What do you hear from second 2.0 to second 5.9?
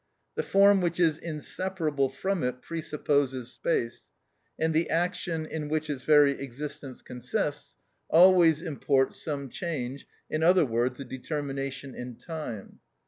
from it presupposes space, and the action in